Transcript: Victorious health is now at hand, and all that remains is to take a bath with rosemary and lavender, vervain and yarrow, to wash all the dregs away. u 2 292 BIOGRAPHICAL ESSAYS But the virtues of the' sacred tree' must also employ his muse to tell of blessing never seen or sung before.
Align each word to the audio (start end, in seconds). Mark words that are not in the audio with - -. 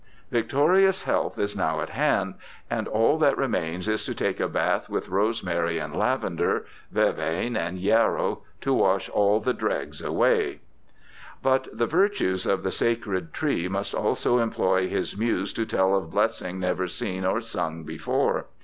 Victorious 0.31 1.03
health 1.03 1.37
is 1.37 1.55
now 1.55 1.79
at 1.79 1.89
hand, 1.91 2.33
and 2.71 2.87
all 2.87 3.19
that 3.19 3.37
remains 3.37 3.87
is 3.87 4.03
to 4.05 4.15
take 4.15 4.39
a 4.39 4.47
bath 4.47 4.89
with 4.89 5.09
rosemary 5.09 5.77
and 5.77 5.95
lavender, 5.95 6.65
vervain 6.91 7.55
and 7.55 7.77
yarrow, 7.77 8.41
to 8.61 8.73
wash 8.73 9.09
all 9.09 9.39
the 9.39 9.53
dregs 9.53 10.01
away. 10.01 10.53
u 10.53 10.59
2 11.43 11.43
292 11.43 11.43
BIOGRAPHICAL 11.43 11.53
ESSAYS 11.53 11.73
But 11.77 11.77
the 11.77 11.97
virtues 11.99 12.45
of 12.47 12.63
the' 12.63 12.71
sacred 12.83 13.31
tree' 13.35 13.67
must 13.69 13.93
also 13.93 14.39
employ 14.39 14.89
his 14.89 15.15
muse 15.15 15.53
to 15.53 15.67
tell 15.67 15.95
of 15.95 16.09
blessing 16.09 16.59
never 16.59 16.87
seen 16.87 17.23
or 17.23 17.39
sung 17.39 17.83
before. 17.83 18.47